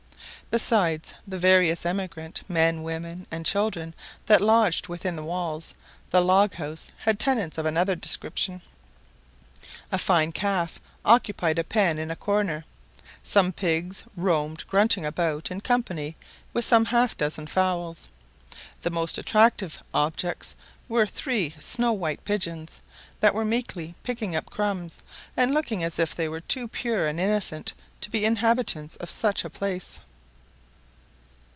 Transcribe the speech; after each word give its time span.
Besides 0.51 1.13
the 1.25 1.37
various 1.39 1.85
emigrants, 1.85 2.41
men, 2.49 2.83
women, 2.83 3.25
and 3.31 3.45
children, 3.45 3.95
that 4.25 4.41
lodged 4.41 4.89
within 4.89 5.15
the 5.15 5.23
walls, 5.23 5.73
the 6.09 6.19
log 6.19 6.55
house 6.55 6.89
had 6.97 7.17
tenants 7.21 7.57
of 7.57 7.65
another 7.65 7.95
description. 7.95 8.61
A 9.93 9.97
fine 9.97 10.33
calf 10.33 10.81
occupied 11.05 11.57
a 11.57 11.63
pen 11.63 11.97
in 11.97 12.11
a 12.11 12.17
corner; 12.17 12.65
some 13.23 13.53
pigs 13.53 14.03
roamed 14.17 14.67
grunting 14.67 15.05
about 15.05 15.51
in 15.51 15.61
company 15.61 16.17
with 16.51 16.65
some 16.65 16.83
half 16.83 17.15
dozen 17.15 17.47
fowls. 17.47 18.09
The 18.81 18.89
most 18.91 19.17
attractive 19.17 19.81
objects 19.93 20.53
were 20.89 21.07
three 21.07 21.55
snow 21.61 21.93
white 21.93 22.25
pigeons, 22.25 22.81
that 23.21 23.33
were 23.33 23.45
meekly 23.45 23.95
picking 24.03 24.35
up 24.35 24.47
crumbs, 24.47 25.01
and 25.37 25.53
looking 25.53 25.81
as 25.81 25.97
if 25.97 26.13
they 26.13 26.27
were 26.27 26.41
too 26.41 26.67
pure 26.67 27.07
and 27.07 27.21
innocent 27.21 27.71
to 28.01 28.09
be 28.09 28.25
inhabitants 28.25 28.97
of 28.97 29.09
such 29.09 29.45
a 29.45 29.49
place. 29.49 30.01